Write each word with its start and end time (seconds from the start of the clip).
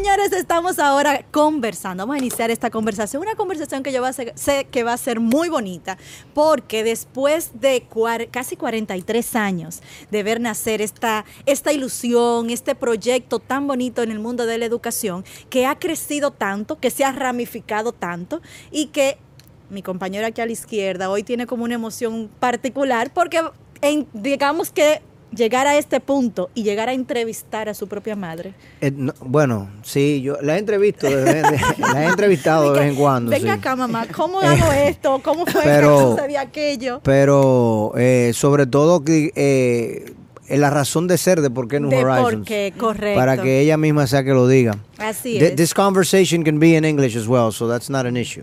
Señores, 0.00 0.32
estamos 0.32 0.78
ahora 0.78 1.26
conversando. 1.30 2.04
Vamos 2.04 2.14
a 2.14 2.18
iniciar 2.20 2.50
esta 2.50 2.70
conversación. 2.70 3.20
Una 3.20 3.34
conversación 3.34 3.82
que 3.82 3.92
yo 3.92 4.02
sé 4.34 4.64
que 4.64 4.82
va 4.82 4.94
a 4.94 4.96
ser 4.96 5.20
muy 5.20 5.50
bonita, 5.50 5.98
porque 6.32 6.82
después 6.82 7.50
de 7.60 7.86
casi 8.30 8.56
43 8.56 9.36
años 9.36 9.82
de 10.10 10.22
ver 10.22 10.40
nacer 10.40 10.80
esta, 10.80 11.26
esta 11.44 11.74
ilusión, 11.74 12.48
este 12.48 12.74
proyecto 12.74 13.40
tan 13.40 13.66
bonito 13.66 14.02
en 14.02 14.10
el 14.10 14.20
mundo 14.20 14.46
de 14.46 14.56
la 14.56 14.64
educación, 14.64 15.22
que 15.50 15.66
ha 15.66 15.78
crecido 15.78 16.30
tanto, 16.30 16.78
que 16.80 16.90
se 16.90 17.04
ha 17.04 17.12
ramificado 17.12 17.92
tanto 17.92 18.40
y 18.70 18.86
que 18.86 19.18
mi 19.68 19.82
compañera 19.82 20.28
aquí 20.28 20.40
a 20.40 20.46
la 20.46 20.52
izquierda 20.52 21.10
hoy 21.10 21.24
tiene 21.24 21.46
como 21.46 21.64
una 21.64 21.74
emoción 21.74 22.30
particular, 22.40 23.12
porque 23.12 23.42
digamos 24.14 24.70
que 24.70 25.02
llegar 25.34 25.66
a 25.66 25.76
este 25.76 26.00
punto 26.00 26.50
y 26.54 26.62
llegar 26.62 26.88
a 26.88 26.92
entrevistar 26.92 27.68
a 27.68 27.74
su 27.74 27.88
propia 27.88 28.16
madre? 28.16 28.54
Eh, 28.80 28.92
bueno, 29.20 29.70
sí, 29.82 30.22
yo 30.22 30.36
la 30.42 30.56
he 30.56 30.58
entrevistado, 30.58 31.14
la 31.78 32.04
he 32.04 32.08
entrevistado 32.08 32.72
de 32.72 32.80
vez 32.80 32.90
en 32.90 32.96
cuando. 32.96 33.30
Venga 33.30 33.54
acá, 33.54 33.76
mamá, 33.76 34.06
¿cómo 34.14 34.40
hago 34.40 34.72
esto? 34.72 35.20
¿Cómo 35.22 35.46
fue 35.46 35.62
que 35.62 35.82
sucedió 35.82 36.40
aquello? 36.40 37.00
Pero 37.02 37.92
eh, 37.96 38.32
sobre 38.34 38.66
todo 38.66 39.04
que 39.04 39.32
eh, 39.34 40.14
la 40.58 40.70
razón 40.70 41.06
de 41.06 41.16
ser 41.16 41.40
de 41.40 41.50
por 41.50 41.68
qué 41.68 41.80
New 41.80 41.90
de 41.90 42.04
Horizons. 42.04 42.34
Por 42.34 42.44
qué, 42.44 42.72
correcto. 42.76 43.18
Para 43.18 43.40
que 43.40 43.60
ella 43.60 43.76
misma 43.76 44.06
sea 44.06 44.24
que 44.24 44.30
lo 44.30 44.48
diga. 44.48 44.78
Así 44.98 45.38
es. 45.38 45.54
This 45.54 45.74
conversation 45.74 46.42
can 46.42 46.58
be 46.58 46.76
in 46.76 46.84
English 46.84 47.16
as 47.16 47.26
well, 47.26 47.52
so 47.52 47.68
that's 47.68 47.88
not 47.88 48.06
an 48.06 48.16
issue. 48.16 48.42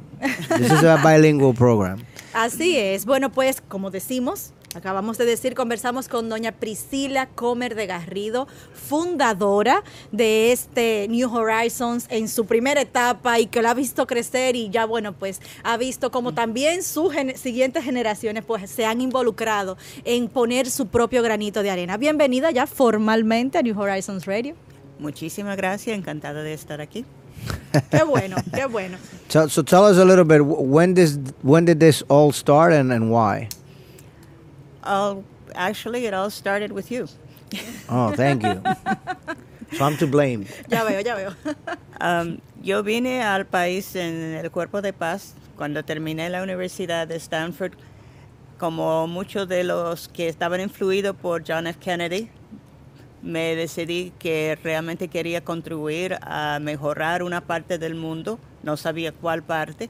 This 0.57 0.71
is 0.71 0.83
a 0.83 0.97
bilingual 1.03 1.53
program. 1.53 1.99
Así 2.33 2.77
es. 2.77 3.05
Bueno, 3.05 3.31
pues 3.31 3.61
como 3.67 3.89
decimos, 3.89 4.53
Acabamos 4.77 5.17
de 5.17 5.25
decir, 5.25 5.55
conversamos 5.55 6.07
con 6.07 6.29
doña 6.29 6.51
Priscila 6.51 7.25
Comer 7.25 7.73
de 7.73 7.87
Garrido, 7.87 8.47
fundadora 8.73 9.83
de 10.11 10.51
este 10.51 11.07
New 11.09 11.33
Horizons 11.33 12.05
en 12.09 12.27
su 12.27 12.45
primera 12.45 12.79
etapa 12.81 13.39
y 13.39 13.47
que 13.47 13.63
lo 13.63 13.69
ha 13.69 13.73
visto 13.73 14.05
crecer 14.05 14.55
y 14.55 14.69
ya, 14.69 14.85
bueno, 14.85 15.13
pues 15.13 15.41
ha 15.63 15.77
visto 15.77 16.11
como 16.11 16.35
también 16.35 16.83
sus 16.83 17.11
siguientes 17.35 17.83
generaciones 17.83 18.45
pues 18.45 18.69
se 18.69 18.85
han 18.85 19.01
involucrado 19.01 19.77
en 20.05 20.27
poner 20.27 20.69
su 20.69 20.85
propio 20.87 21.23
granito 21.23 21.63
de 21.63 21.71
arena. 21.71 21.97
Bienvenida 21.97 22.51
ya 22.51 22.67
formalmente 22.67 23.57
a 23.57 23.63
New 23.63 23.79
Horizons 23.79 24.25
Radio. 24.25 24.53
Muchísimas 24.99 25.57
gracias, 25.57 25.97
encantada 25.97 26.43
de 26.43 26.53
estar 26.53 26.81
aquí. 26.81 27.03
qué 27.89 28.03
bueno, 28.03 28.35
qué 28.53 28.67
bueno. 28.67 28.97
So, 29.29 29.61
tell 29.61 29.83
us 29.83 29.97
a 29.97 30.05
little 30.05 30.23
bit 30.23 30.41
when 30.45 30.95
when 31.41 31.65
did 31.65 31.79
this 31.79 32.01
all 32.07 32.31
start 32.31 32.73
and, 32.73 32.93
and 32.93 33.11
why? 33.11 33.49
All 34.87 35.23
actually 35.55 36.05
it 36.05 36.13
all 36.13 36.29
started 36.29 36.71
with 36.71 36.91
you. 36.91 37.07
Oh, 37.89 38.11
thank 38.15 38.43
you. 38.43 38.61
so 39.73 39.85
I'm 39.85 39.97
to 39.97 40.07
blame. 40.07 40.45
Ya 40.69 40.83
veo, 40.83 41.01
ya 41.01 41.15
veo. 41.15 41.33
Um, 41.99 42.37
yo 42.61 42.83
vine 42.83 43.23
al 43.23 43.47
país 43.47 43.95
en 43.95 44.35
el 44.35 44.51
Cuerpo 44.51 44.83
de 44.83 44.93
Paz 44.93 45.33
cuando 45.55 45.83
terminé 45.83 46.29
la 46.29 46.43
Universidad 46.43 47.07
de 47.07 47.15
Stanford. 47.15 47.73
Como 48.59 49.07
muchos 49.07 49.47
de 49.47 49.63
los 49.63 50.07
que 50.07 50.27
estaban 50.27 50.61
influidos 50.61 51.15
por 51.15 51.43
John 51.47 51.65
F. 51.65 51.79
Kennedy, 51.79 52.29
me 53.23 53.55
decidí 53.55 54.13
que 54.19 54.59
realmente 54.63 55.07
quería 55.07 55.43
contribuir 55.43 56.19
a 56.21 56.59
mejorar 56.61 57.23
una 57.23 57.41
parte 57.41 57.79
del 57.79 57.95
mundo, 57.95 58.39
no 58.61 58.77
sabía 58.77 59.11
cuál 59.11 59.41
parte 59.41 59.89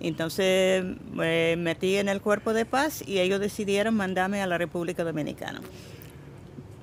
entonces 0.00 0.84
me 1.12 1.56
metí 1.56 1.96
en 1.96 2.08
el 2.08 2.20
cuerpo 2.20 2.52
de 2.52 2.66
paz 2.66 3.02
y 3.06 3.20
ellos 3.20 3.40
decidieron 3.40 3.94
mandarme 3.94 4.42
a 4.42 4.46
la 4.46 4.58
República 4.58 5.04
Dominicana. 5.04 5.60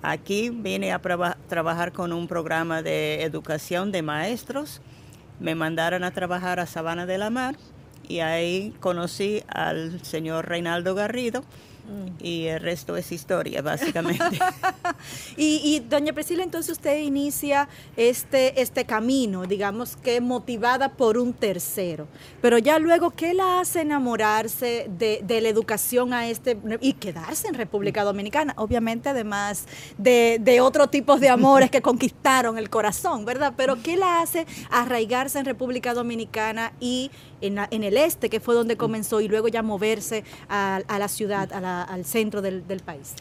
Aquí 0.01 0.49
vine 0.49 0.91
a 0.93 0.99
trabajar 1.47 1.91
con 1.91 2.11
un 2.11 2.27
programa 2.27 2.81
de 2.81 3.21
educación 3.21 3.91
de 3.91 4.01
maestros. 4.01 4.81
Me 5.39 5.53
mandaron 5.53 6.03
a 6.03 6.11
trabajar 6.11 6.59
a 6.59 6.65
Sabana 6.65 7.05
de 7.05 7.19
la 7.19 7.29
Mar 7.29 7.55
y 8.07 8.19
ahí 8.21 8.73
conocí 8.79 9.43
al 9.47 10.03
señor 10.03 10.49
Reinaldo 10.49 10.95
Garrido, 10.95 11.43
Mm. 11.91 12.23
Y 12.23 12.45
el 12.47 12.61
resto 12.61 12.95
es 12.95 13.11
historia, 13.11 13.61
básicamente. 13.61 14.39
y, 15.37 15.81
doña 15.89 16.13
Priscila, 16.13 16.43
entonces 16.43 16.71
usted 16.71 16.99
inicia 16.99 17.67
este, 17.97 18.61
este 18.61 18.85
camino, 18.85 19.45
digamos 19.45 19.97
que 19.97 20.21
motivada 20.21 20.89
por 20.89 21.17
un 21.17 21.33
tercero. 21.33 22.07
Pero 22.41 22.57
ya 22.57 22.79
luego, 22.79 23.11
¿qué 23.11 23.33
la 23.33 23.59
hace 23.59 23.81
enamorarse 23.81 24.89
de, 24.97 25.41
la 25.41 25.49
educación 25.49 26.13
a 26.13 26.29
este 26.29 26.57
y 26.79 26.93
quedarse 26.93 27.47
en 27.47 27.55
República 27.55 28.03
Dominicana? 28.03 28.53
Obviamente, 28.57 29.09
además 29.09 29.65
de, 29.97 30.37
de 30.39 30.61
otro 30.61 30.87
tipo 30.87 31.17
de 31.17 31.29
amores 31.29 31.69
que 31.69 31.81
conquistaron 31.81 32.57
el 32.57 32.69
corazón, 32.69 33.25
¿verdad? 33.25 33.53
Pero 33.57 33.81
¿qué 33.81 33.97
la 33.97 34.21
hace 34.21 34.45
arraigarse 34.69 35.39
en 35.39 35.45
República 35.45 35.93
Dominicana 35.93 36.73
y 36.79 37.11
en, 37.41 37.83
el 37.83 37.97
este, 37.97 38.29
que 38.29 38.39
fue 38.39 38.55
donde 38.55 38.77
comenzó, 38.77 39.21
y 39.21 39.27
luego 39.27 39.47
ya 39.47 39.61
moverse 39.61 40.23
a, 40.49 40.81
la 40.87 41.07
ciudad, 41.07 41.51
al 41.53 42.05
centro 42.05 42.41
del, 42.41 42.63
país? 42.85 43.13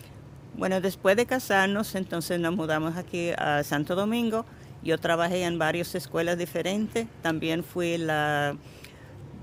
Bueno, 0.57 0.81
después 0.81 1.17
de 1.17 1.27
casarnos, 1.27 1.95
entonces 1.95 2.39
nos 2.39 2.55
mudamos 2.55 2.97
aquí 2.97 3.31
a 3.37 3.63
Santo 3.65 3.95
Domingo. 3.95 4.45
Yo 4.83 4.99
trabajé 4.99 5.45
en 5.45 5.59
varias 5.59 5.95
escuelas 5.95 6.39
diferentes. 6.39 7.07
También 7.23 7.65
fui 7.65 7.99
la 7.99 8.57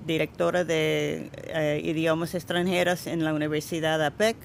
directora 0.05 0.63
de 0.63 1.29
eh, 1.47 1.81
idiomas 1.83 2.33
extranjeros 2.33 3.07
en 3.07 3.23
la 3.23 3.33
Universidad 3.33 4.03
APEC. 4.03 4.37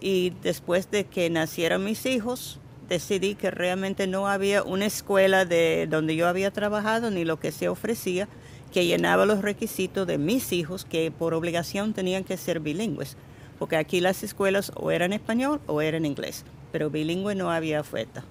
Y 0.00 0.30
después 0.42 0.90
de 0.90 1.04
que 1.04 1.28
nacieron 1.30 1.84
mis 1.84 2.06
hijos, 2.06 2.60
decidí 2.88 3.34
que 3.34 3.50
realmente 3.50 4.06
no 4.06 4.26
había 4.26 4.62
una 4.62 4.86
escuela 4.86 5.44
de 5.44 5.86
donde 5.88 6.16
yo 6.16 6.26
había 6.26 6.50
trabajado 6.50 7.10
ni 7.10 7.24
lo 7.24 7.38
que 7.38 7.52
se 7.52 7.68
ofrecía 7.68 8.28
que 8.70 8.86
llenaba 8.86 9.26
los 9.26 9.42
requisitos 9.42 10.06
de 10.06 10.18
mis 10.18 10.52
hijos 10.52 10.84
que 10.84 11.10
por 11.10 11.34
obligación 11.34 11.92
tenían 11.92 12.24
que 12.24 12.36
ser 12.36 12.60
bilingües, 12.60 13.16
porque 13.58 13.76
aquí 13.76 14.00
las 14.00 14.22
escuelas 14.22 14.72
o 14.74 14.90
eran 14.90 15.12
español 15.12 15.60
o 15.66 15.80
eran 15.80 16.06
inglés, 16.06 16.44
pero 16.72 16.90
bilingüe 16.90 17.34
no 17.34 17.50
había 17.50 17.80
oferta. 17.80 18.24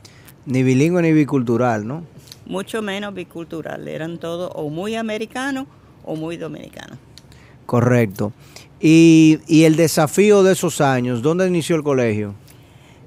Ni 0.45 0.63
bilingüe 0.63 1.01
ni 1.01 1.11
bicultural, 1.11 1.85
¿no? 1.85 2.03
Mucho 2.45 2.81
menos 2.81 3.13
bicultural, 3.13 3.87
eran 3.87 4.17
todos 4.17 4.51
o 4.55 4.69
muy 4.69 4.95
americanos 4.95 5.67
o 6.03 6.15
muy 6.15 6.37
dominicanos. 6.37 6.97
Correcto. 7.65 8.33
Y, 8.79 9.39
y 9.47 9.65
el 9.65 9.75
desafío 9.75 10.41
de 10.41 10.53
esos 10.53 10.81
años, 10.81 11.21
¿dónde 11.21 11.47
inició 11.47 11.75
el 11.75 11.83
colegio? 11.83 12.33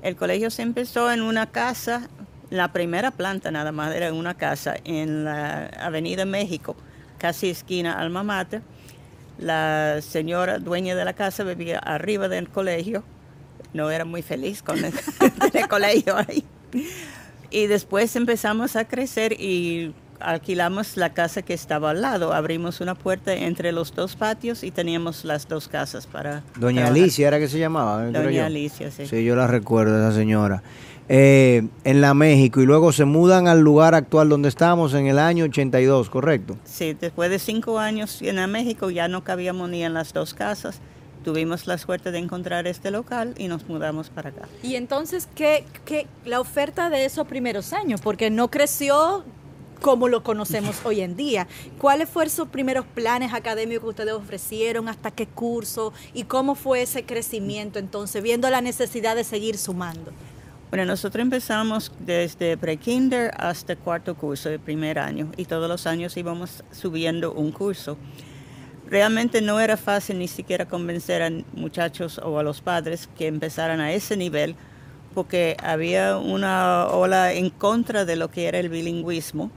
El 0.03 0.17
colegio 0.17 0.51
se 0.51 0.63
empezó 0.63 1.11
en 1.11 1.23
una 1.23 1.47
casa, 1.47 2.09
la 2.51 2.73
primera 2.73 3.11
planta 3.11 3.51
nada 3.51 3.73
más 3.73 3.95
era 3.95 4.09
en 4.09 4.15
una 4.15 4.35
casa 4.35 4.77
en 4.85 5.25
la 5.25 5.67
Avenida 5.81 6.25
México, 6.25 6.77
casi 7.23 7.49
esquina 7.49 8.01
Alma 8.01 8.25
Mater. 8.25 8.63
La 9.39 10.01
señora 10.03 10.59
dueña 10.59 10.97
de 10.97 11.05
la 11.05 11.15
casa 11.15 11.45
vivía 11.45 11.79
arriba 11.79 12.29
del 12.29 12.49
colegio. 12.49 13.05
No 13.73 13.91
era 13.91 14.05
muy 14.05 14.23
feliz 14.23 14.63
con 14.67 14.85
el, 14.85 14.93
colegio 15.71 16.17
ahí. 16.17 16.45
Y 17.51 17.69
después 17.69 18.15
empezamos 18.17 18.75
a 18.77 18.87
crecer 18.87 19.35
y 19.41 19.95
alquilamos 20.19 20.97
la 20.97 21.15
casa 21.15 21.43
que 21.43 21.55
estaba 21.55 21.91
al 21.91 22.03
lado. 22.03 22.33
Abrimos 22.33 22.81
una 22.81 22.97
puerta 22.97 23.33
entre 23.33 23.71
los 23.71 23.95
dos 23.95 24.17
patios 24.17 24.65
y 24.65 24.73
teníamos 24.73 25.25
las 25.25 25.49
dos 25.49 25.69
casas 25.69 26.07
para. 26.07 26.43
Doña 26.57 26.89
Alicia 26.89 27.29
era 27.29 27.39
que 27.39 27.49
se 27.49 27.59
llamaba. 27.59 28.05
Doña 28.07 28.47
Alicia, 28.47 28.91
sí. 28.91 29.07
Sí, 29.07 29.25
yo 29.25 29.37
la 29.37 29.47
recuerdo, 29.47 29.97
esa 29.97 30.13
señora. 30.17 30.63
Eh, 31.09 31.67
en 31.85 32.01
la 32.01 32.15
México 32.15 32.61
y 32.61 32.67
luego 32.67 32.93
se 32.93 33.05
mudan 33.05 33.49
al 33.49 33.61
lugar 33.61 33.95
actual 33.95 34.29
donde 34.29 34.49
estamos 34.49 34.95
en 34.95 35.07
el 35.07 35.19
año 35.19 35.45
82, 35.45 36.09
¿correcto? 36.09 36.57
Sí, 36.65 36.95
después 36.95 37.29
de 37.29 37.39
cinco 37.39 37.79
años 37.79 38.23
en 38.23 38.37
la 38.37 38.47
México 38.47 38.89
ya 38.89 39.09
no 39.09 39.25
cabíamos 39.25 39.69
ni 39.69 39.85
en 39.85 39.95
las 39.95 40.13
dos 40.13 40.33
casas. 40.33 40.81
Tuvimos 41.25 41.67
la 41.67 41.79
suerte 41.79 42.11
de 42.11 42.19
encontrar 42.19 42.67
este 42.67 42.91
local 42.91 43.35
y 43.37 43.49
nos 43.49 43.69
mudamos 43.69 44.11
para 44.11 44.31
acá. 44.31 44.49
Y 44.63 44.77
entonces, 44.77 45.29
¿qué, 45.35 45.65
qué 45.85 46.07
la 46.25 46.41
oferta 46.41 46.89
de 46.89 47.05
esos 47.05 47.27
primeros 47.27 47.73
años? 47.73 48.01
Porque 48.01 48.31
no 48.31 48.49
creció 48.49 49.25
como 49.83 50.09
lo 50.09 50.23
conocemos 50.23 50.77
hoy 50.85 51.01
en 51.01 51.17
día. 51.17 51.47
¿Cuáles 51.79 52.09
fueron 52.09 52.33
sus 52.33 52.49
primeros 52.49 52.87
planes 52.87 53.35
académicos 53.35 53.83
que 53.83 53.89
ustedes 53.91 54.13
ofrecieron? 54.15 54.89
¿Hasta 54.89 55.11
qué 55.11 55.27
curso? 55.27 55.93
¿Y 56.15 56.25
cómo 56.25 56.55
fue 56.55 56.83
ese 56.83 57.05
crecimiento 57.05 57.79
entonces, 57.79 58.23
viendo 58.23 58.49
la 58.49 58.61
necesidad 58.61 59.15
de 59.15 59.25
seguir 59.25 59.59
sumando? 59.59 60.13
Bueno, 60.73 60.87
nosotros 60.87 61.21
empezamos 61.21 61.93
desde 61.99 62.57
pre-kinder 62.57 63.31
hasta 63.37 63.77
cuarto 63.77 64.15
curso 64.15 64.49
de 64.49 64.59
primer 64.59 64.99
año 64.99 65.31
y 65.37 65.45
todos 65.45 65.69
los 65.69 65.87
años 65.87 66.17
íbamos 66.17 66.65
subiendo 66.71 67.35
un 67.35 67.53
curso. 67.53 67.99
Realmente 68.89 69.43
no 69.43 69.61
era 69.61 69.77
fácil 69.77 70.19
ni 70.19 70.29
siquiera 70.29 70.65
convencer 70.65 71.23
a 71.23 71.31
muchachos 71.53 72.17
o 72.17 72.39
a 72.39 72.43
los 72.43 72.63
padres 72.63 73.07
que 73.19 73.27
empezaran 73.27 73.81
a 73.81 73.93
ese 73.93 74.17
nivel 74.17 74.55
porque 75.15 75.59
había 75.63 76.17
una 76.17 76.87
ola 76.87 77.35
en 77.35 77.51
contra 77.51 78.07
de 78.07 78.17
lo 78.17 78.31
que 78.31 78.49
era 78.49 78.59
el 78.59 78.71
bilingüismo 78.71 79.51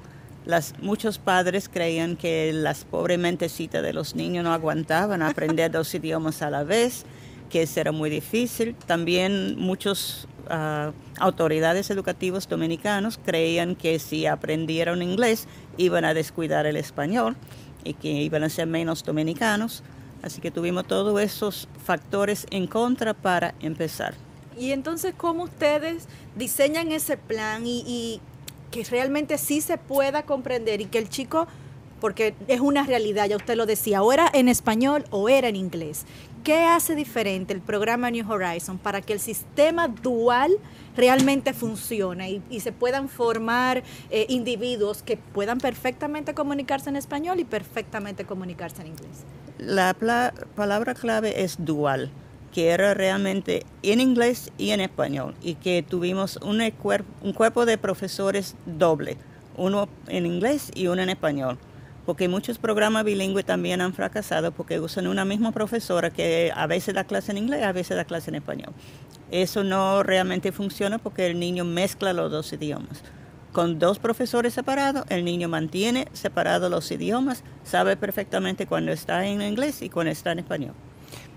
las, 0.46 0.78
muchos 0.80 1.18
padres 1.18 1.70
creían 1.70 2.16
que 2.16 2.54
las 2.54 2.86
pobres 2.86 3.18
mentecitas 3.18 3.82
de 3.82 3.94
los 3.94 4.16
niños 4.16 4.44
no 4.44 4.54
aguantaban 4.54 5.22
aprender 5.22 5.72
dos 5.72 5.94
idiomas 5.96 6.42
a 6.42 6.52
la 6.52 6.64
vez, 6.64 7.06
que 7.50 7.63
eso 7.63 7.80
era 7.80 7.92
muy 7.92 8.09
difícil. 8.09 8.75
También 8.86 9.59
muchas 9.59 10.27
ah, 10.50 10.92
autoridades 11.19 11.89
educativas 11.89 12.47
dominicanos 12.47 13.19
creían 13.24 13.75
que 13.75 14.00
si 14.00 14.25
aprendieron 14.25 15.01
inglés 15.01 15.47
iban 15.77 16.06
a 16.06 16.13
descuidar 16.13 16.65
el 16.65 16.77
español 16.77 17.36
y 17.83 17.94
que 17.94 18.09
iban 18.09 18.44
a 18.44 18.50
ser 18.50 18.68
menos 18.68 19.03
dominicanos. 19.03 19.83
Así 20.21 20.42
que 20.42 20.51
tuvimos 20.51 20.88
todos 20.88 21.21
esos 21.21 21.68
factores 21.83 22.47
en 22.50 22.68
contra 22.68 23.13
para 23.13 23.53
empezar. 23.59 24.15
Y 24.57 24.71
entonces, 24.71 25.13
¿cómo 25.15 25.44
ustedes 25.44 26.07
diseñan 26.36 26.92
ese 26.92 27.18
plan 27.18 27.63
y 27.65 28.21
que 28.75 28.83
realmente 28.83 29.38
sí 29.38 29.62
se 29.62 29.77
pueda 29.77 30.24
comprender 30.24 30.81
y 30.81 30.86
que 30.86 30.97
el 30.97 31.07
chico, 31.07 31.47
porque 32.00 32.36
es 32.47 32.59
una 32.59 32.83
realidad, 32.83 33.27
ya 33.27 33.38
usted 33.38 33.56
lo 33.56 33.65
decía, 33.65 34.03
o 34.03 34.12
era 34.12 34.30
en 34.33 34.50
español 34.50 35.06
o 35.09 35.30
era 35.30 35.47
en 35.47 35.56
inglés. 35.56 36.06
¿Qué 36.44 36.63
hace 36.63 36.94
diferente 36.94 37.53
el 37.53 37.62
programa 37.62 38.12
New 38.12 38.31
Horizon 38.31 38.77
para 38.77 39.01
que 39.01 39.13
el 39.13 39.19
sistema 39.19 39.88
dual 39.88 40.51
realmente 40.95 41.53
funcione 41.53 42.42
y, 42.50 42.59
se 42.59 42.71
puedan 42.71 43.09
formar 43.09 43.83
eh, 44.12 44.27
individuos 44.30 45.01
que 45.01 45.18
puedan 45.18 45.57
perfectamente 45.57 46.36
comunicarse 46.36 46.89
en 46.89 46.97
español 46.97 47.39
y 47.39 47.45
perfectamente 47.45 48.25
comunicarse 48.25 48.83
en 48.83 48.89
inglés? 48.89 49.24
La 49.57 49.95
palabra 50.56 50.94
clave 50.94 51.44
es 51.44 51.56
dual 51.57 52.12
que 52.53 52.69
era 52.69 52.94
realmente 52.94 53.65
en 53.81 54.00
inglés 54.00 54.51
y 54.57 54.69
en 54.69 54.80
español 54.80 55.36
y 55.42 55.56
que 55.56 55.83
tuvimos 55.83 56.38
un, 56.38 56.62
un 56.62 57.33
cuerpo 57.33 57.65
de 57.65 57.77
profesores 57.77 58.56
doble, 58.65 59.18
uno 59.57 59.89
en 60.07 60.25
inglés 60.25 60.71
y 60.74 60.88
uno 60.88 61.01
en 61.01 61.09
español 61.09 61.57
porque 62.06 62.28
muchos 62.28 62.57
programas 62.57 63.04
bilingües 63.04 63.46
también 63.46 63.81
han 63.81 63.94
fracasado 63.94 64.52
porque 64.52 64.80
usan 64.80 65.07
una 65.07 65.25
misma 65.25 65.52
profesora 65.52 66.10
que 66.10 66.52
a 66.56 66.68
veces 66.68 66.94
da 66.94 67.04
clase 67.04 67.31
en 67.31 67.40
inglés, 67.40 67.63
a 67.63 67.72
veces 67.72 67.98
da 67.98 68.06
clase 68.06 68.30
en 68.30 68.36
español. 68.36 68.74
Eso 69.31 69.63
no 69.63 70.04
realmente 70.04 70.52
funciona 70.52 71.00
porque 71.00 71.25
el 71.28 71.40
niño 71.40 71.66
mezcla 71.66 72.13
los 72.13 72.31
dos 72.31 72.54
idiomas. 72.54 73.04
Con 73.52 73.80
dos 73.80 74.00
profesores 74.00 74.54
separados, 74.54 75.06
el 75.10 75.24
niño 75.24 75.48
mantiene 75.48 76.07
separados 76.13 76.69
los 76.69 76.92
idiomas, 76.92 77.44
sabe 77.63 77.96
perfectamente 77.96 78.68
cuando 78.68 78.92
está 78.92 79.25
en 79.25 79.42
inglés 79.42 79.81
y 79.81 79.90
cuando 79.90 80.12
está 80.12 80.34
en 80.34 80.40
español. 80.40 80.74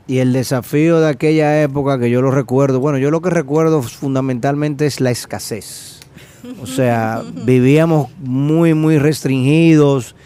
Y 0.08 0.18
el 0.18 0.32
desafío 0.32 1.00
de 1.00 1.10
aquella 1.10 1.62
época 1.62 1.98
que 1.98 2.10
yo 2.10 2.20
lo 2.20 2.30
recuerdo, 2.30 2.80
bueno, 2.80 2.98
yo 2.98 3.10
lo 3.10 3.20
que 3.20 3.30
recuerdo 3.30 3.82
fundamentalmente 3.82 4.86
es 4.86 5.00
la 5.00 5.10
escasez. 5.10 6.00
O 6.60 6.66
sea, 6.66 7.22
vivíamos 7.44 8.10
muy, 8.18 8.74
muy 8.74 8.98
restringidos, 8.98 10.16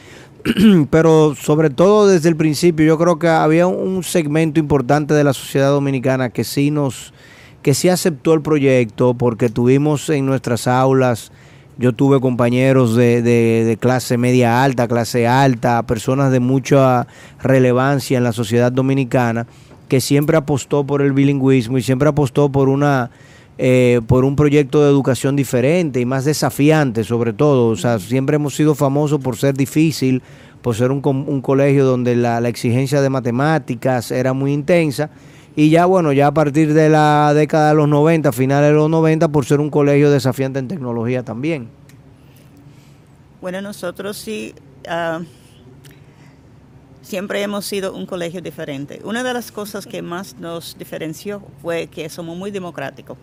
pero 0.90 1.34
sobre 1.34 1.70
todo 1.70 2.08
desde 2.08 2.28
el 2.28 2.36
principio 2.36 2.86
yo 2.86 2.98
creo 2.98 3.18
que 3.18 3.28
había 3.28 3.66
un 3.66 4.02
segmento 4.02 4.58
importante 4.58 5.14
de 5.14 5.24
la 5.24 5.32
sociedad 5.32 5.70
dominicana 5.70 6.30
que 6.30 6.44
sí 6.44 6.70
nos, 6.70 7.12
que 7.62 7.74
sí 7.74 7.88
aceptó 7.88 8.34
el 8.34 8.42
proyecto 8.42 9.14
porque 9.14 9.48
tuvimos 9.48 10.08
en 10.10 10.26
nuestras 10.26 10.66
aulas 10.66 11.32
yo 11.78 11.94
tuve 11.94 12.20
compañeros 12.20 12.94
de, 12.94 13.22
de, 13.22 13.76
clase 13.78 14.18
media 14.18 14.62
alta, 14.62 14.86
clase 14.86 15.26
alta, 15.26 15.82
personas 15.84 16.30
de 16.30 16.38
mucha 16.38 17.06
relevancia 17.42 18.18
en 18.18 18.24
la 18.24 18.32
sociedad 18.32 18.70
dominicana 18.70 19.46
que 19.88 20.00
siempre 20.00 20.36
apostó 20.36 20.84
por 20.84 21.02
el 21.02 21.12
bilingüismo 21.12 21.78
y 21.78 21.82
siempre 21.82 22.08
apostó 22.08 22.50
por 22.50 22.68
una 22.68 23.10
eh, 23.58 24.00
por 24.06 24.24
un 24.24 24.36
proyecto 24.36 24.82
de 24.82 24.88
educación 24.90 25.36
diferente 25.36 26.00
y 26.00 26.06
más 26.06 26.24
desafiante 26.24 27.04
sobre 27.04 27.32
todo. 27.32 27.68
O 27.68 27.76
sea, 27.76 27.98
siempre 27.98 28.36
hemos 28.36 28.54
sido 28.54 28.74
famosos 28.74 29.20
por 29.20 29.36
ser 29.36 29.54
difícil, 29.54 30.22
por 30.62 30.74
ser 30.74 30.90
un, 30.90 31.02
un 31.04 31.40
colegio 31.40 31.84
donde 31.84 32.16
la, 32.16 32.38
exigencia 32.48 33.00
de 33.00 33.10
matemáticas 33.10 34.10
era 34.10 34.32
muy 34.32 34.52
intensa. 34.52 35.10
Y 35.54 35.68
ya 35.68 35.84
bueno, 35.84 36.12
ya 36.12 36.28
a 36.28 36.34
partir 36.34 36.72
de 36.72 36.88
la 36.88 37.32
década 37.34 37.70
de 37.70 37.74
los 37.74 37.88
90, 37.88 38.32
finales 38.32 38.70
de 38.70 38.74
los 38.74 38.88
90, 38.88 39.28
por 39.28 39.44
ser 39.44 39.60
un 39.60 39.68
colegio 39.68 40.10
desafiante 40.10 40.58
en 40.58 40.68
tecnología 40.68 41.22
también. 41.22 41.68
Bueno, 43.40 43.60
nosotros 43.60 44.16
sí... 44.16 44.54
Uh 44.88 45.24
siempre 47.02 47.42
hemos 47.42 47.66
sido 47.66 47.92
un 47.94 48.06
colegio 48.06 48.40
diferente. 48.40 49.00
Una 49.04 49.22
de 49.22 49.34
las 49.34 49.52
cosas 49.52 49.86
que 49.86 50.00
más 50.00 50.36
nos 50.38 50.78
diferenció 50.78 51.42
fue 51.60 51.88
que 51.88 52.08
somos 52.08 52.36
muy 52.38 52.50
democráticos, 52.50 53.18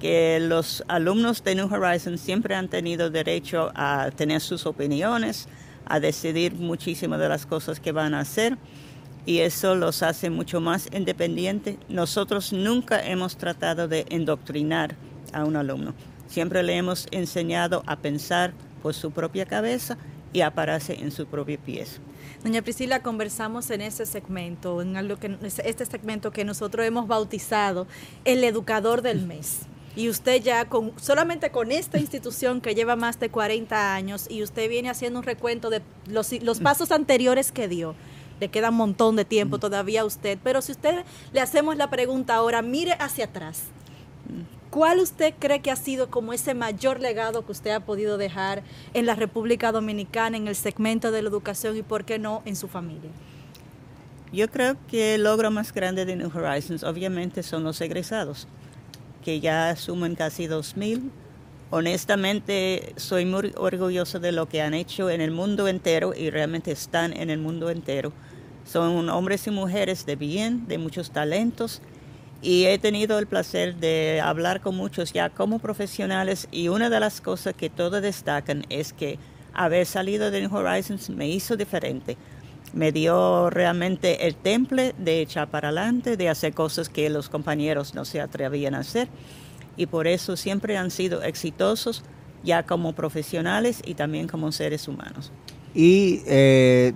que 0.00 0.38
los 0.40 0.84
alumnos 0.88 1.42
de 1.42 1.54
New 1.54 1.72
Horizons 1.72 2.20
siempre 2.20 2.54
han 2.54 2.68
tenido 2.68 3.10
derecho 3.10 3.72
a 3.74 4.10
tener 4.14 4.40
sus 4.40 4.66
opiniones, 4.66 5.48
a 5.86 6.00
decidir 6.00 6.54
muchísimas 6.54 7.18
de 7.18 7.28
las 7.28 7.46
cosas 7.46 7.80
que 7.80 7.92
van 7.92 8.14
a 8.14 8.20
hacer 8.20 8.58
y 9.28 9.40
eso 9.40 9.74
los 9.74 10.02
hace 10.02 10.30
mucho 10.30 10.60
más 10.60 10.88
independientes. 10.90 11.76
Nosotros 11.90 12.52
nunca 12.52 13.04
hemos 13.04 13.36
tratado 13.36 13.86
de 13.86 14.06
endoctrinar 14.08 14.96
a 15.34 15.44
un 15.44 15.56
alumno. 15.56 15.92
Siempre 16.28 16.62
le 16.62 16.76
hemos 16.76 17.06
enseñado 17.10 17.82
a 17.86 17.96
pensar 17.96 18.54
por 18.82 18.94
su 18.94 19.10
propia 19.10 19.44
cabeza 19.44 19.98
y 20.32 20.40
a 20.40 20.50
pararse 20.50 20.94
en 20.94 21.10
sus 21.10 21.26
propios 21.26 21.60
pies. 21.60 22.00
Doña 22.42 22.62
Priscila, 22.62 23.02
conversamos 23.02 23.70
en 23.70 23.80
ese 23.80 24.06
segmento, 24.06 24.80
en 24.80 24.96
algo 24.96 25.16
que 25.16 25.36
este 25.42 25.84
segmento 25.84 26.30
que 26.30 26.44
nosotros 26.44 26.86
hemos 26.86 27.06
bautizado 27.06 27.86
el 28.24 28.44
educador 28.44 29.02
del 29.02 29.26
mes. 29.26 29.66
Y 29.98 30.08
usted 30.08 30.40
ya 30.40 30.64
con 30.66 30.92
solamente 30.96 31.50
con 31.50 31.72
esta 31.72 31.98
institución 31.98 32.60
que 32.60 32.76
lleva 32.76 32.94
más 32.94 33.18
de 33.18 33.30
40 33.30 33.94
años 33.96 34.26
y 34.30 34.44
usted 34.44 34.70
viene 34.70 34.90
haciendo 34.90 35.18
un 35.18 35.24
recuento 35.24 35.70
de 35.70 35.82
los, 36.06 36.32
los 36.40 36.60
pasos 36.60 36.92
anteriores 36.92 37.50
que 37.50 37.66
dio 37.66 37.96
le 38.38 38.48
queda 38.48 38.70
un 38.70 38.76
montón 38.76 39.16
de 39.16 39.24
tiempo 39.24 39.58
todavía 39.58 40.02
a 40.02 40.04
usted, 40.04 40.38
pero 40.44 40.62
si 40.62 40.70
usted 40.70 41.04
le 41.32 41.40
hacemos 41.40 41.76
la 41.76 41.90
pregunta 41.90 42.36
ahora, 42.36 42.62
mire 42.62 42.92
hacia 43.00 43.24
atrás. 43.24 43.64
¿Cuál 44.70 45.00
usted 45.00 45.34
cree 45.36 45.60
que 45.60 45.72
ha 45.72 45.76
sido 45.76 46.10
como 46.10 46.32
ese 46.32 46.54
mayor 46.54 47.00
legado 47.00 47.44
que 47.44 47.50
usted 47.50 47.70
ha 47.70 47.80
podido 47.80 48.18
dejar 48.18 48.62
en 48.94 49.04
la 49.04 49.16
República 49.16 49.72
Dominicana, 49.72 50.36
en 50.36 50.46
el 50.46 50.54
segmento 50.54 51.10
de 51.10 51.22
la 51.22 51.28
educación 51.28 51.76
y, 51.76 51.82
por 51.82 52.04
qué 52.04 52.20
no, 52.20 52.42
en 52.44 52.54
su 52.54 52.68
familia? 52.68 53.10
Yo 54.30 54.48
creo 54.48 54.76
que 54.88 55.14
el 55.14 55.24
logro 55.24 55.50
más 55.50 55.72
grande 55.72 56.04
de 56.04 56.14
New 56.14 56.30
Horizons 56.32 56.84
obviamente 56.84 57.42
son 57.42 57.64
los 57.64 57.80
egresados, 57.80 58.46
que 59.24 59.40
ya 59.40 59.74
suman 59.76 60.14
casi 60.14 60.46
2.000. 60.46 61.10
Honestamente, 61.70 62.94
soy 62.96 63.24
muy 63.24 63.52
orgulloso 63.56 64.20
de 64.20 64.32
lo 64.32 64.48
que 64.48 64.62
han 64.62 64.74
hecho 64.74 65.10
en 65.10 65.20
el 65.20 65.30
mundo 65.30 65.68
entero 65.68 66.14
y 66.16 66.30
realmente 66.30 66.72
están 66.72 67.12
en 67.12 67.30
el 67.30 67.38
mundo 67.38 67.70
entero. 67.70 68.12
Son 68.64 69.08
hombres 69.08 69.46
y 69.46 69.50
mujeres 69.50 70.06
de 70.06 70.16
bien, 70.16 70.66
de 70.66 70.78
muchos 70.78 71.10
talentos 71.10 71.82
y 72.40 72.66
he 72.66 72.78
tenido 72.78 73.18
el 73.18 73.26
placer 73.26 73.76
de 73.76 74.20
hablar 74.22 74.60
con 74.60 74.76
muchos 74.76 75.12
ya 75.12 75.28
como 75.30 75.58
profesionales 75.58 76.48
y 76.52 76.68
una 76.68 76.88
de 76.88 77.00
las 77.00 77.20
cosas 77.20 77.54
que 77.54 77.68
todos 77.68 78.00
destacan 78.00 78.64
es 78.68 78.92
que 78.92 79.18
haber 79.52 79.86
salido 79.86 80.30
de 80.30 80.46
Horizons 80.46 81.10
me 81.10 81.28
hizo 81.28 81.56
diferente. 81.56 82.16
Me 82.72 82.92
dio 82.92 83.50
realmente 83.50 84.26
el 84.26 84.34
temple 84.34 84.94
de 84.98 85.22
echar 85.22 85.48
para 85.48 85.68
adelante, 85.68 86.16
de 86.16 86.28
hacer 86.28 86.52
cosas 86.52 86.88
que 86.88 87.08
los 87.10 87.28
compañeros 87.28 87.94
no 87.94 88.04
se 88.04 88.20
atrevían 88.20 88.74
a 88.74 88.80
hacer 88.80 89.08
y 89.78 89.86
por 89.86 90.06
eso 90.06 90.36
siempre 90.36 90.76
han 90.76 90.90
sido 90.90 91.22
exitosos 91.22 92.02
ya 92.44 92.64
como 92.64 92.92
profesionales 92.92 93.80
y 93.84 93.94
también 93.94 94.28
como 94.28 94.52
seres 94.52 94.88
humanos. 94.88 95.32
Y 95.74 96.22
eh, 96.26 96.92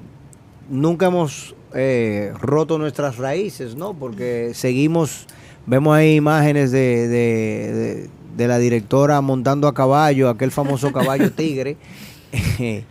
nunca 0.69 1.07
hemos 1.07 1.55
eh, 1.75 2.33
roto 2.41 2.79
nuestras 2.79 3.17
raíces, 3.17 3.77
¿no? 3.77 3.95
Porque 3.95 4.53
seguimos, 4.55 5.27
vemos 5.67 5.95
ahí 5.95 6.17
imágenes 6.17 6.73
de, 6.73 8.09
de, 8.37 8.49
la 8.49 8.59
directora 8.59 9.21
montando 9.21 9.69
a 9.69 9.75
caballo, 9.75 10.29
aquel 10.29 10.51
famoso 10.51 10.93
caballo 10.93 11.31
tigre, 11.37 11.77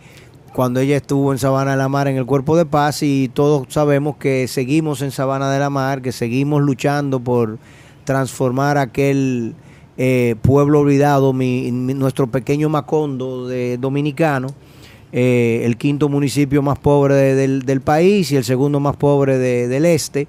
cuando 0.54 0.80
ella 0.80 0.96
estuvo 0.96 1.32
en 1.32 1.38
Sabana 1.38 1.72
de 1.72 1.76
la 1.78 1.88
Mar 1.88 2.08
en 2.08 2.16
el 2.16 2.26
Cuerpo 2.26 2.56
de 2.56 2.66
Paz 2.66 3.02
y 3.02 3.30
todos 3.32 3.66
sabemos 3.70 4.16
que 4.16 4.46
seguimos 4.48 5.00
en 5.02 5.10
Sabana 5.10 5.50
de 5.50 5.58
la 5.58 5.70
Mar, 5.70 6.02
que 6.02 6.12
seguimos 6.12 6.62
luchando 6.62 7.20
por 7.20 7.58
transformar 8.04 8.78
aquel 8.78 9.54
eh, 9.96 10.36
pueblo 10.42 10.80
olvidado, 10.80 11.32
mi, 11.32 11.70
nuestro 11.70 12.26
pequeño 12.26 12.68
Macondo 12.68 13.46
de 13.46 13.78
dominicano 13.78 14.48
eh, 15.14 15.62
el 15.64 15.76
quinto 15.76 16.08
municipio 16.08 16.62
más 16.62 16.78
pobre 16.78 17.14
de- 17.14 17.60
del, 17.60 17.80
país 17.82 18.32
y 18.32 18.36
el 18.36 18.44
segundo 18.44 18.80
más 18.80 18.96
pobre 18.96 19.36
de- 19.38 19.68
del 19.68 19.84
este, 19.84 20.26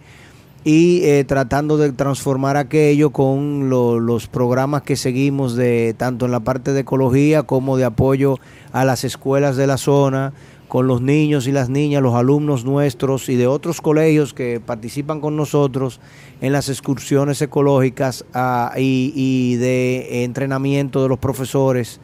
y 0.66 1.02
eh, 1.04 1.26
tratando 1.26 1.78
de 1.78 1.92
transformar 1.92 2.56
aquello 2.58 3.10
con 3.10 3.70
lo- 3.70 4.00
los 4.00 4.28
programas 4.28 4.84
que 4.84 4.96
seguimos 4.96 5.56
de 5.56 5.94
tanto 5.98 6.26
en 6.26 6.32
la 6.32 6.40
parte 6.40 6.72
de 6.74 6.82
ecología 6.82 7.44
como 7.44 7.76
de 7.78 7.84
apoyo 7.86 8.40
a 8.72 8.86
las 8.86 9.04
escuelas 9.04 9.58
de 9.58 9.68
la 9.68 9.78
zona, 9.78 10.34
con 10.70 10.88
los 10.88 11.02
niños 11.02 11.46
y 11.48 11.52
las 11.52 11.70
niñas, 11.70 12.02
los 12.02 12.16
alumnos 12.16 12.66
nuestros 12.66 13.30
y 13.30 13.36
de 13.36 13.46
otros 13.46 13.80
colegios 13.82 14.34
que 14.34 14.60
participan 14.60 15.22
con 15.22 15.36
nosotros 15.36 16.00
en 16.42 16.52
las 16.52 16.68
excursiones 16.70 17.42
ecológicas 17.42 18.26
ah, 18.34 18.72
y, 18.78 19.12
y 19.16 19.56
de 19.58 20.24
entrenamiento 20.24 21.04
de 21.04 21.10
los 21.10 21.20
profesores 21.20 22.00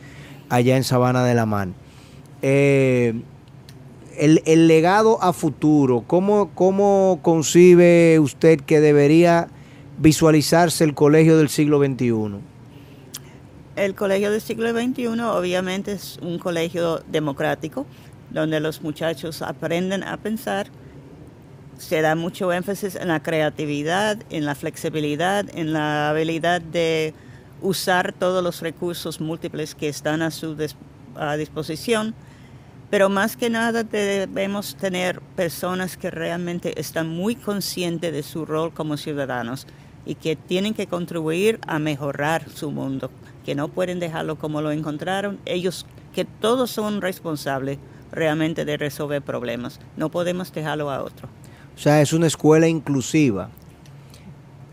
allá 0.50 0.78
en 0.78 0.84
Sabana 0.84 1.24
de 1.24 1.34
la 1.34 1.46
Man. 1.48 1.74
Eh, 2.42 3.16
el, 4.20 4.44
el 4.46 4.68
legado 4.68 5.22
a 5.24 5.34
futuro, 5.34 6.04
¿cómo, 6.06 6.52
¿cómo 6.54 7.20
concibe 7.22 8.20
usted 8.20 8.60
que 8.60 8.82
debería 8.82 9.48
visualizarse 9.98 10.84
el 10.84 10.94
colegio 10.94 11.38
del 11.38 11.50
siglo 11.50 11.80
XXI? 11.80 12.40
El 13.78 13.96
colegio 13.96 14.30
del 14.30 14.42
siglo 14.42 14.72
XXI 14.72 15.08
obviamente 15.22 15.94
es 15.94 16.20
un 16.22 16.38
colegio 16.38 17.02
democrático, 17.10 17.86
donde 18.30 18.60
los 18.60 18.82
muchachos 18.82 19.42
aprenden 19.42 20.04
a 20.04 20.18
pensar. 20.18 20.68
Se 21.78 22.02
da 22.02 22.16
mucho 22.16 22.52
énfasis 22.52 22.96
en 22.96 23.08
la 23.08 23.24
creatividad, 23.24 24.18
en 24.30 24.46
la 24.46 24.56
flexibilidad, 24.56 25.46
en 25.56 25.72
la 25.72 26.10
habilidad 26.10 26.60
de 26.60 27.14
usar 27.62 28.12
todos 28.12 28.44
los 28.44 28.60
recursos 28.62 29.22
múltiples 29.22 29.76
que 29.76 29.88
están 29.88 30.22
a 30.22 30.32
su 30.32 30.58
a 31.16 31.38
disposición. 31.38 32.14
Pero 32.90 33.10
más 33.10 33.38
que 33.38 33.50
nada 33.50 33.84
debemos 33.84 34.76
tener 34.76 35.22
personas 35.36 35.96
que 35.96 36.10
realmente 36.10 36.80
están 36.80 37.08
muy 37.08 37.36
conscientes 37.36 38.12
de 38.12 38.24
su 38.24 38.46
rol 38.46 38.74
como 38.74 38.98
ciudadanos 38.98 39.68
y 40.06 40.16
que 40.16 40.36
tienen 40.36 40.74
que 40.74 40.88
contribuir 40.88 41.60
a 41.68 41.78
mejorar 41.78 42.50
su 42.50 42.72
mundo, 42.72 43.12
que 43.46 43.54
no 43.54 43.68
pueden 43.68 44.00
dejarlo 44.00 44.40
como 44.40 44.62
lo 44.62 44.72
encontraron. 44.72 45.40
Ellos, 45.46 45.86
que 46.14 46.26
todos 46.26 46.72
son 46.72 47.02
responsables 47.02 47.78
realmente 48.12 48.66
de 48.66 48.78
resolver 48.78 49.22
problemas. 49.22 49.80
No 49.96 50.10
podemos 50.10 50.52
dejarlo 50.52 50.90
a 50.90 51.04
otro. 51.04 51.30
O 51.76 51.80
sea, 51.80 52.02
es 52.02 52.12
una 52.12 52.26
escuela 52.26 52.68
inclusiva, 52.68 53.50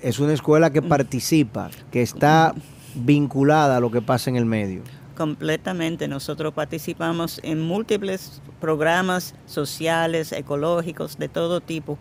es 0.01 0.19
una 0.19 0.33
escuela 0.33 0.71
que 0.71 0.83
participa, 0.83 1.71
que 1.93 2.03
está 2.03 2.55
vinculada 2.95 3.77
a 3.77 3.81
lo 3.81 3.91
que 3.91 4.01
pasa 4.01 4.31
en 4.31 4.37
el 4.37 4.47
medio. 4.47 4.83
Completamente. 5.17 6.09
Nosotros 6.09 6.53
participamos 6.53 7.41
en 7.43 7.61
múltiples 7.61 8.41
programas 8.61 9.35
sociales, 9.47 10.33
ecológicos, 10.33 11.19
de 11.19 11.29
todo 11.29 11.61
tipo, 11.61 11.99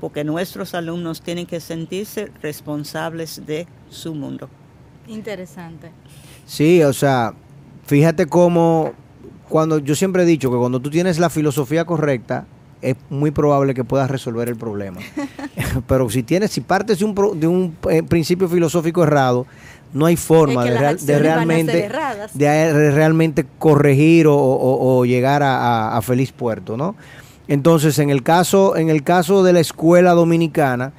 porque 0.00 0.24
nuestros 0.24 0.74
alumnos 0.74 1.20
tienen 1.22 1.46
que 1.46 1.60
sentirse 1.60 2.30
responsables 2.42 3.42
de 3.46 3.66
su 3.90 4.14
mundo. 4.14 4.48
Interesante. 5.08 5.90
Sí, 6.46 6.82
o 6.82 6.92
sea, 6.92 7.34
fíjate 7.86 8.26
cómo 8.26 8.92
cuando 9.48 9.78
yo 9.78 9.94
siempre 9.94 10.22
he 10.22 10.26
dicho 10.26 10.50
que 10.50 10.56
cuando 10.56 10.80
tú 10.80 10.88
tienes 10.90 11.18
la 11.18 11.28
filosofía 11.30 11.84
correcta 11.84 12.46
es 12.80 12.96
muy 13.10 13.30
probable 13.30 13.74
que 13.74 13.84
puedas 13.84 14.10
resolver 14.10 14.48
el 14.48 14.56
problema. 14.56 15.00
Pero 15.86 16.08
si 16.10 16.22
tienes, 16.22 16.50
si 16.50 16.60
partes 16.60 16.98
de 16.98 17.04
un, 17.04 17.14
pro- 17.14 17.34
de 17.34 17.46
un 17.46 17.76
eh, 17.90 18.02
principio 18.02 18.48
filosófico 18.48 19.02
errado, 19.04 19.46
no 19.92 20.06
hay 20.06 20.16
forma 20.16 20.62
Es 20.64 20.68
que 20.68 20.72
de, 20.72 20.78
real- 20.78 20.98
realmente 22.94 23.42
de 23.42 23.48
corregir 23.58 24.26
o, 24.26 24.34
o- 24.36 24.98
o 24.98 25.04
llegar 25.04 25.42
a, 25.42 25.56
a- 25.58 25.96
a 25.98 26.02
feliz 26.02 26.32
puerto, 26.32 26.76
¿no? 26.76 26.94
Entonces, 27.48 27.98
en 27.98 28.10
el 28.10 28.22
caso, 28.22 28.76
en 28.76 28.88
el 28.88 29.02
caso 29.02 29.42
de 29.42 29.52
la 29.52 29.60
escuela 29.60 30.12
dominicana, 30.12 30.92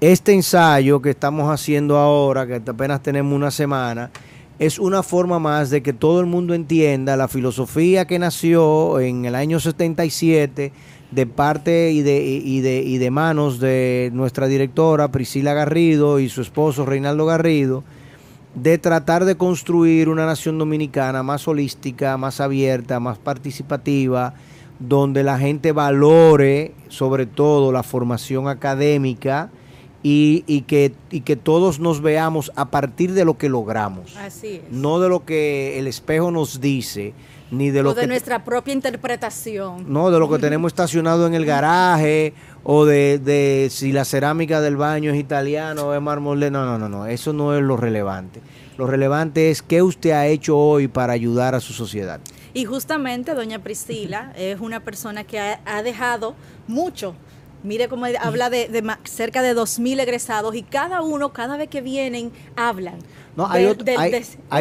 este 0.00 0.32
ensayo 0.34 1.00
que 1.00 1.10
estamos 1.10 1.50
haciendo 1.50 1.96
ahora, 1.96 2.46
que 2.46 2.60
apenas 2.70 3.02
tenemos 3.02 3.32
una 3.32 3.50
semana, 3.50 4.10
es 4.58 4.78
una 4.78 5.02
forma 5.02 5.38
más 5.38 5.70
de 5.70 5.82
que 5.82 5.92
todo 5.92 6.20
el 6.20 6.26
mundo 6.26 6.54
entienda 6.54 7.16
la 7.16 7.28
filosofía 7.28 8.06
que 8.06 8.18
nació 8.18 9.00
en 9.00 9.24
el 9.24 9.34
año 9.34 9.60
77 9.60 10.72
de 11.10 11.26
parte 11.26 11.92
y 11.92 12.02
de, 12.02 12.22
y 12.22 12.60
de, 12.60 12.82
y 12.82 12.98
de 12.98 13.10
manos 13.10 13.60
de 13.60 14.10
nuestra 14.12 14.46
directora 14.48 15.08
Priscila 15.08 15.54
Garrido 15.54 16.18
y 16.20 16.28
su 16.28 16.42
esposo 16.42 16.84
Reinaldo 16.84 17.24
Garrido, 17.26 17.84
de 18.54 18.78
tratar 18.78 19.24
de 19.24 19.36
construir 19.36 20.08
una 20.08 20.26
nación 20.26 20.58
dominicana 20.58 21.22
más 21.22 21.48
holística, 21.48 22.16
más 22.16 22.40
abierta, 22.40 23.00
más 23.00 23.18
participativa, 23.18 24.34
donde 24.78 25.22
la 25.22 25.38
gente 25.38 25.72
valore 25.72 26.72
sobre 26.88 27.26
todo 27.26 27.72
la 27.72 27.82
formación 27.82 28.48
académica 28.48 29.50
y, 30.02 30.44
y 30.46 30.62
que, 30.62 30.92
y 31.10 31.22
que 31.22 31.36
todos 31.36 31.80
nos 31.80 32.02
veamos 32.02 32.52
a 32.56 32.66
partir 32.66 33.12
de 33.12 33.24
lo 33.24 33.38
que 33.38 33.48
logramos, 33.48 34.16
Así 34.16 34.60
es. 34.64 34.70
no 34.70 35.00
de 35.00 35.08
lo 35.08 35.24
que 35.24 35.78
el 35.78 35.86
espejo 35.86 36.30
nos 36.30 36.60
dice, 36.60 37.14
ni 37.50 37.70
de 37.70 37.82
lo 37.82 37.90
o 37.90 37.94
de 37.94 38.02
que... 38.02 38.06
nuestra 38.06 38.44
propia 38.44 38.74
interpretación. 38.74 39.86
No, 39.92 40.10
de 40.10 40.18
lo 40.18 40.28
que 40.30 40.38
tenemos 40.38 40.72
estacionado 40.72 41.26
en 41.26 41.34
el 41.34 41.46
garaje 41.46 42.34
o 42.64 42.84
de, 42.86 43.18
de 43.18 43.68
si 43.70 43.92
la 43.92 44.04
cerámica 44.04 44.60
del 44.60 44.76
baño 44.76 45.12
es 45.12 45.18
italiana 45.20 45.82
o 45.84 45.94
es 45.94 46.00
mármol. 46.00 46.40
No, 46.40 46.50
no, 46.64 46.78
no, 46.78 46.88
no. 46.88 47.06
Eso 47.06 47.32
no 47.32 47.54
es 47.56 47.62
lo 47.62 47.76
relevante. 47.76 48.40
Lo 48.78 48.86
relevante 48.86 49.50
es 49.50 49.62
qué 49.62 49.82
usted 49.82 50.10
ha 50.10 50.26
hecho 50.26 50.58
hoy 50.58 50.88
para 50.88 51.12
ayudar 51.12 51.54
a 51.54 51.60
su 51.60 51.72
sociedad. 51.72 52.20
Y 52.54 52.64
justamente 52.64 53.34
doña 53.34 53.60
Priscila 53.60 54.32
es 54.36 54.60
una 54.60 54.80
persona 54.80 55.24
que 55.24 55.38
ha, 55.38 55.60
ha 55.66 55.82
dejado 55.82 56.34
mucho. 56.66 57.14
Mire 57.62 57.88
cómo 57.88 58.04
habla 58.20 58.50
de, 58.50 58.68
de 58.68 58.82
cerca 59.04 59.40
de 59.42 59.54
2.000 59.56 60.00
egresados 60.00 60.54
y 60.54 60.62
cada 60.62 61.00
uno, 61.02 61.32
cada 61.32 61.56
vez 61.56 61.68
que 61.68 61.80
vienen, 61.80 62.30
hablan. 62.56 62.96
No, 63.36 63.46
hay, 63.50 63.64
de- 63.64 63.70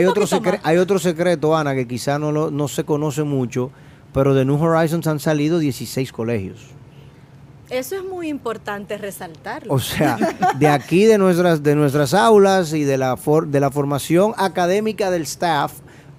otro, 0.08 0.26
secre- 0.26 0.60
hay 0.64 0.78
otro 0.78 1.00
secreto, 1.00 1.56
Ana, 1.56 1.76
que 1.76 1.86
quizá 1.88 2.18
no, 2.18 2.32
lo- 2.32 2.50
no 2.50 2.68
se 2.68 2.84
conoce 2.86 3.24
mucho, 3.24 3.72
pero 4.14 4.34
de 4.34 4.46
New 4.46 4.62
Horizons 4.64 5.06
han 5.08 5.20
salido 5.20 5.60
16 5.60 6.12
colegios. 6.14 6.68
Eso 7.70 7.96
es 7.96 8.04
muy 8.04 8.28
importante 8.28 8.98
resaltarlo. 8.98 9.74
O 9.74 9.80
sea, 9.80 10.18
de 10.60 10.68
aquí 10.68 11.06
de 11.06 11.18
nuestras, 11.18 11.64
de 11.64 11.76
nuestras 11.76 12.14
aulas 12.14 12.74
y 12.74 12.84
de 12.84 12.98
la, 12.98 13.18
for- 13.18 13.48
de 13.48 13.60
la 13.60 13.72
formación 13.72 14.34
académica 14.38 15.10
del 15.10 15.24
staff, 15.24 15.74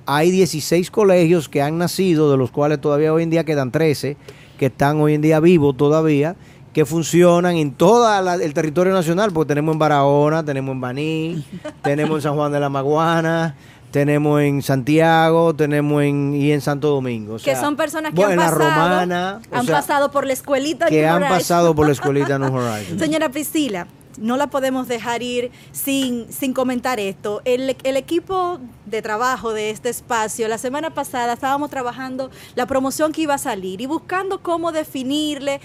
hay 0.07 0.31
16 0.31 0.91
colegios 0.91 1.49
que 1.49 1.63
han 1.63 1.79
nacido, 1.79 2.31
de 2.31 2.37
los 2.37 2.51
cuales 2.51 2.81
todavía 2.81 3.13
hoy 3.13 3.23
en 3.23 3.31
día 3.31 3.45
quedan 3.45 3.71
13, 3.71 4.17
que 4.59 4.67
están 4.67 5.01
hoy 5.01 5.15
en 5.15 5.21
día 5.23 5.39
vivos 5.41 5.77
todavía, 5.77 6.35
que 6.73 6.85
funcionan 6.85 7.57
en 7.57 7.73
todo 7.73 8.07
el 8.35 8.53
territorio 8.53 8.93
nacional, 8.93 9.31
porque 9.33 9.49
tenemos 9.49 9.75
en 9.75 9.79
Barahona, 9.79 10.45
tenemos 10.45 10.73
en 10.73 10.81
Baní, 10.81 11.45
tenemos 11.83 12.17
en 12.17 12.23
San 12.23 12.35
Juan 12.35 12.51
de 12.53 12.59
la 12.61 12.69
Maguana, 12.69 13.55
tenemos 13.95 14.41
en 14.43 14.61
Santiago, 14.61 15.55
tenemos 15.55 16.03
en 16.03 16.35
y 16.35 16.51
en 16.51 16.61
Santo 16.61 16.89
Domingo. 16.89 17.37
O 17.37 17.39
que 17.39 17.55
son 17.55 17.77
personas 17.77 18.13
que 18.13 18.17
bueno, 18.17 18.43
han 18.43 18.51
pasado, 18.51 18.59
Romana, 18.59 19.41
han 19.53 19.67
sea, 19.67 19.77
pasado 19.77 20.11
por 20.11 20.27
la 20.27 20.33
escuelita 20.33 20.87
que 20.87 21.03
New 21.03 21.09
han 21.09 21.23
pasado 21.29 21.77
por 21.77 21.87
la 21.87 21.93
escuelita 21.99 22.37
New 22.37 22.53
Horizons. 22.53 23.01
Señora 23.01 23.29
Priscila, 23.29 23.87
no 24.19 24.37
la 24.37 24.49
podemos 24.49 24.89
dejar 24.89 25.23
ir 25.23 25.53
sin, 25.71 26.27
sin 26.33 26.53
comentar 26.53 26.99
esto. 26.99 27.41
El, 27.45 27.77
el 27.85 27.97
equipo 27.97 28.59
de 28.85 29.01
trabajo 29.01 29.53
de 29.53 29.71
este 29.71 29.91
espacio, 29.91 30.49
la 30.49 30.59
semana 30.59 30.91
pasada 30.91 31.35
estábamos 31.35 31.71
trabajando 31.71 32.33
la 32.57 32.67
promoción 32.67 33.13
que 33.13 33.23
iba 33.23 33.35
a 33.35 33.39
salir 33.39 33.81
y 33.81 33.87
buscando 33.87 34.43
cómo 34.43 34.73
definirle. 34.73 35.61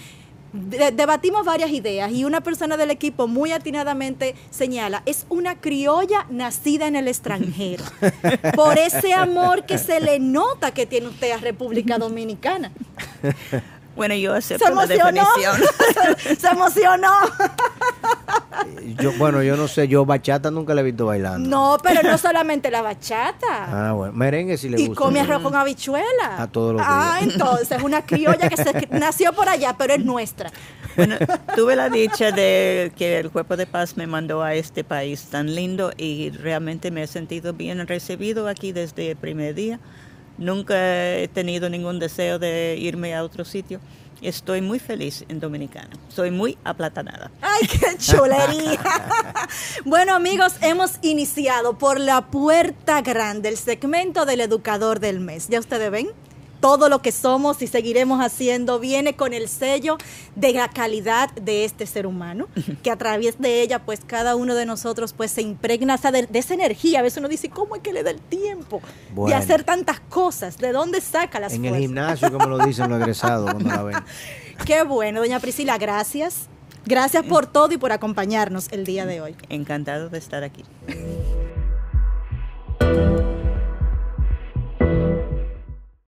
De- 0.52 0.90
debatimos 0.90 1.44
varias 1.44 1.70
ideas 1.70 2.10
y 2.10 2.24
una 2.24 2.40
persona 2.40 2.76
del 2.76 2.90
equipo 2.90 3.28
muy 3.28 3.52
atinadamente 3.52 4.34
señala, 4.50 5.02
es 5.06 5.24
una 5.28 5.60
criolla 5.60 6.26
nacida 6.28 6.88
en 6.88 6.96
el 6.96 7.06
extranjero, 7.06 7.84
por 8.56 8.76
ese 8.78 9.12
amor 9.14 9.64
que 9.64 9.78
se 9.78 10.00
le 10.00 10.18
nota 10.18 10.72
que 10.72 10.86
tiene 10.86 11.06
usted 11.08 11.30
a 11.30 11.36
República 11.36 11.98
Dominicana. 11.98 12.72
Bueno, 13.94 14.14
yo 14.14 14.32
Se 14.40 14.54
acepto 14.54 14.74
la 14.74 14.84
emocionó, 14.84 15.28
definición. 15.36 16.36
se 16.40 16.48
emocionó. 16.48 17.12
Yo, 18.98 19.12
bueno, 19.18 19.42
yo 19.42 19.56
no 19.56 19.68
sé, 19.68 19.88
yo 19.88 20.04
bachata 20.04 20.50
nunca 20.50 20.74
la 20.74 20.80
he 20.80 20.84
visto 20.84 21.06
bailando. 21.06 21.48
No, 21.48 21.76
pero 21.82 22.02
no 22.02 22.18
solamente 22.18 22.70
la 22.70 22.82
bachata. 22.82 23.88
Ah, 23.88 23.92
bueno, 23.92 24.12
merengue 24.12 24.56
sí 24.58 24.68
le 24.68 24.80
y 24.80 24.86
gusta. 24.88 25.02
come 25.02 25.20
arroz 25.20 25.42
con 25.42 25.54
habichuela. 25.54 26.36
A 26.38 26.46
todos 26.46 26.74
los 26.74 26.82
Ah, 26.84 27.18
días. 27.20 27.34
entonces, 27.34 27.70
es 27.78 27.82
una 27.82 28.04
criolla 28.04 28.48
que 28.48 28.56
se 28.56 28.88
nació 28.90 29.32
por 29.32 29.48
allá, 29.48 29.74
pero 29.78 29.94
es 29.94 30.04
nuestra. 30.04 30.50
Bueno, 30.96 31.16
tuve 31.54 31.76
la 31.76 31.88
dicha 31.88 32.32
de 32.32 32.92
que 32.96 33.18
el 33.18 33.30
Cuerpo 33.30 33.56
de 33.56 33.66
Paz 33.66 33.96
me 33.96 34.06
mandó 34.06 34.42
a 34.42 34.54
este 34.54 34.82
país 34.84 35.24
tan 35.30 35.54
lindo 35.54 35.92
y 35.96 36.30
realmente 36.30 36.90
me 36.90 37.02
he 37.04 37.06
sentido 37.06 37.52
bien 37.52 37.86
recibido 37.86 38.48
aquí 38.48 38.72
desde 38.72 39.12
el 39.12 39.16
primer 39.16 39.54
día. 39.54 39.78
Nunca 40.36 40.74
he 41.16 41.28
tenido 41.28 41.68
ningún 41.68 41.98
deseo 41.98 42.38
de 42.38 42.76
irme 42.78 43.14
a 43.14 43.22
otro 43.22 43.44
sitio. 43.44 43.78
Estoy 44.22 44.60
muy 44.60 44.78
feliz 44.78 45.24
en 45.28 45.40
Dominicana. 45.40 45.90
Soy 46.08 46.30
muy 46.30 46.58
aplatanada. 46.64 47.30
¡Ay, 47.40 47.66
qué 47.66 47.96
chulería! 47.98 48.80
bueno, 49.84 50.14
amigos, 50.14 50.54
hemos 50.60 50.92
iniciado 51.02 51.78
por 51.78 51.98
la 51.98 52.26
puerta 52.30 53.00
grande 53.00 53.48
el 53.48 53.56
segmento 53.56 54.26
del 54.26 54.40
educador 54.42 55.00
del 55.00 55.20
mes. 55.20 55.48
¿Ya 55.48 55.58
ustedes 55.58 55.90
ven? 55.90 56.08
Todo 56.60 56.88
lo 56.88 57.02
que 57.02 57.12
somos 57.12 57.62
y 57.62 57.66
seguiremos 57.66 58.20
haciendo 58.20 58.78
viene 58.78 59.14
con 59.14 59.32
el 59.32 59.48
sello 59.48 59.98
de 60.36 60.52
la 60.52 60.68
calidad 60.68 61.30
de 61.34 61.64
este 61.64 61.86
ser 61.86 62.06
humano, 62.06 62.48
que 62.82 62.90
a 62.90 62.96
través 62.96 63.38
de 63.38 63.62
ella 63.62 63.80
pues 63.80 64.00
cada 64.06 64.36
uno 64.36 64.54
de 64.54 64.66
nosotros 64.66 65.12
pues 65.12 65.30
se 65.30 65.42
impregna 65.42 65.96
de, 65.96 66.28
esa 66.32 66.54
energía. 66.54 67.00
A 67.00 67.02
veces 67.02 67.18
uno 67.18 67.28
dice, 67.28 67.48
¿cómo 67.48 67.76
es 67.76 67.82
que 67.82 67.92
le 67.92 68.02
da 68.02 68.10
el 68.10 68.20
tiempo 68.20 68.80
de 69.14 69.34
hacer 69.34 69.64
tantas 69.64 70.00
cosas? 70.00 70.58
¿De 70.58 70.72
dónde 70.72 71.00
saca 71.00 71.40
las 71.40 71.54
en 71.54 71.64
En 71.64 71.74
el 71.74 71.80
gimnasio, 71.80 72.30
como 72.32 72.46
lo 72.46 72.58
dicen 72.58 72.90
los 72.90 73.00
egresados 73.00 73.50
cuando 73.50 73.70
la 73.70 73.82
ven. 73.82 73.96
Qué 74.66 74.82
bueno, 74.82 75.20
doña 75.20 75.40
Priscila, 75.40 75.78
gracias. 75.78 76.48
Gracias 76.86 77.24
por 77.24 77.46
todo 77.46 77.72
y 77.72 77.78
por 77.78 77.92
acompañarnos 77.92 78.68
el 78.72 78.84
día 78.84 79.06
de 79.06 79.20
hoy. 79.20 79.36
Encantado 79.48 80.08
de 80.08 80.18
estar 80.18 80.44
aquí. 80.44 80.64